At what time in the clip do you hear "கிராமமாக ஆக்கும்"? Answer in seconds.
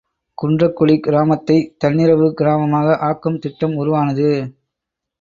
2.41-3.39